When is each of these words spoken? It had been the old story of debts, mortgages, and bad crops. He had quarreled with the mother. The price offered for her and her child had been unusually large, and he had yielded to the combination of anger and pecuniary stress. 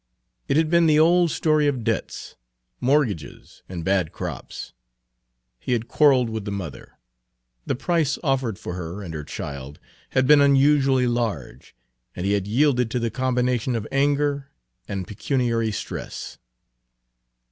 It 0.47 0.57
had 0.57 0.67
been 0.71 0.87
the 0.87 0.97
old 0.97 1.29
story 1.29 1.67
of 1.67 1.83
debts, 1.83 2.35
mortgages, 2.79 3.61
and 3.69 3.85
bad 3.85 4.11
crops. 4.11 4.73
He 5.59 5.73
had 5.73 5.87
quarreled 5.87 6.27
with 6.27 6.43
the 6.43 6.51
mother. 6.51 6.97
The 7.67 7.75
price 7.75 8.17
offered 8.23 8.57
for 8.57 8.73
her 8.73 9.03
and 9.03 9.13
her 9.13 9.23
child 9.23 9.77
had 10.09 10.25
been 10.25 10.41
unusually 10.41 11.05
large, 11.05 11.75
and 12.15 12.25
he 12.25 12.31
had 12.31 12.47
yielded 12.47 12.89
to 12.89 12.99
the 12.99 13.11
combination 13.11 13.75
of 13.75 13.87
anger 13.91 14.49
and 14.87 15.05
pecuniary 15.05 15.71
stress. 15.71 16.39